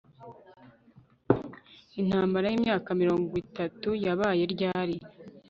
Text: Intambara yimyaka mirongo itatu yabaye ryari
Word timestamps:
Intambara 2.01 2.45
yimyaka 2.53 2.89
mirongo 3.01 3.31
itatu 3.43 3.89
yabaye 4.05 4.43
ryari 4.53 4.95